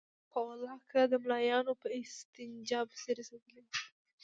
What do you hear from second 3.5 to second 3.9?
وای.